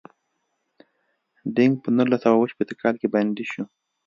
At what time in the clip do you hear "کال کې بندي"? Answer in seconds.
2.81-3.45